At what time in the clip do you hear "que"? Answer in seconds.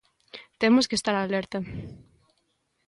0.89-0.97